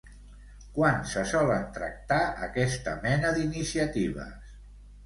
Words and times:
Quan 0.77 1.03
se 1.11 1.25
solen 1.33 1.67
tractar 1.77 2.19
aquesta 2.49 2.99
mena 3.07 3.37
d'iniciatives? 3.39 4.55